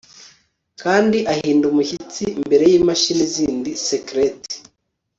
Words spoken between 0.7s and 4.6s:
kandi ahinda umushyitsi mbere yimashini zindi skeleti